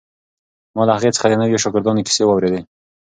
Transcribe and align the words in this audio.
ما 0.75 0.81
له 0.87 0.93
هغې 0.97 1.11
څخه 1.15 1.27
د 1.29 1.33
نویو 1.41 1.61
شاګردانو 1.63 2.05
کیسې 2.07 2.23
واورېدې. 2.25 2.61